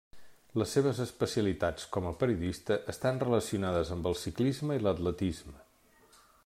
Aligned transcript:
Les 0.59 0.71
seves 0.77 1.01
especialitats, 1.03 1.85
com 1.97 2.07
a 2.11 2.15
periodista, 2.23 2.79
estan 2.95 3.23
relacionades 3.27 3.93
amb 3.97 4.13
el 4.13 4.19
ciclisme 4.25 4.81
i 4.81 4.85
l'atletisme. 4.87 5.57